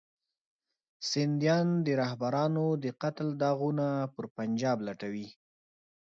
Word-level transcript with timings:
سندیان 1.09 1.67
د 1.85 1.87
رهبرانو 2.01 2.65
د 2.83 2.85
قتل 3.01 3.27
داغونه 3.41 3.87
پر 4.13 4.25
پنجاب 4.37 4.77
لټوي. 4.87 5.27